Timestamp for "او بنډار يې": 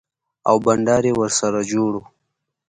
0.49-1.13